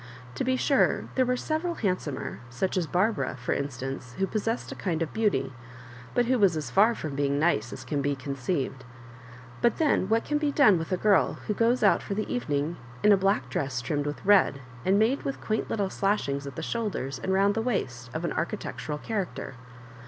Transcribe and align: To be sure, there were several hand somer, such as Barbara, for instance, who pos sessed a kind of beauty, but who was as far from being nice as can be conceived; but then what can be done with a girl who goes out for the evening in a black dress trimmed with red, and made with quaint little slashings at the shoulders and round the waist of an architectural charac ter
To 0.33 0.43
be 0.43 0.55
sure, 0.57 1.03
there 1.13 1.27
were 1.27 1.37
several 1.37 1.75
hand 1.75 2.01
somer, 2.01 2.39
such 2.49 2.75
as 2.75 2.87
Barbara, 2.87 3.37
for 3.39 3.53
instance, 3.53 4.15
who 4.17 4.25
pos 4.25 4.45
sessed 4.47 4.71
a 4.71 4.73
kind 4.75 5.03
of 5.03 5.13
beauty, 5.13 5.53
but 6.15 6.25
who 6.25 6.39
was 6.39 6.57
as 6.57 6.71
far 6.71 6.95
from 6.95 7.13
being 7.15 7.37
nice 7.37 7.71
as 7.71 7.85
can 7.85 8.01
be 8.01 8.15
conceived; 8.15 8.83
but 9.61 9.77
then 9.77 10.09
what 10.09 10.25
can 10.25 10.39
be 10.39 10.51
done 10.51 10.79
with 10.79 10.91
a 10.91 10.97
girl 10.97 11.33
who 11.45 11.53
goes 11.53 11.83
out 11.83 12.01
for 12.01 12.15
the 12.15 12.27
evening 12.33 12.77
in 13.03 13.11
a 13.11 13.15
black 13.15 13.47
dress 13.47 13.79
trimmed 13.79 14.07
with 14.07 14.25
red, 14.25 14.61
and 14.83 14.97
made 14.97 15.21
with 15.21 15.39
quaint 15.39 15.69
little 15.69 15.91
slashings 15.91 16.47
at 16.47 16.55
the 16.55 16.63
shoulders 16.63 17.19
and 17.19 17.31
round 17.31 17.53
the 17.53 17.61
waist 17.61 18.09
of 18.11 18.25
an 18.25 18.33
architectural 18.33 18.97
charac 18.97 19.35
ter 19.35 19.53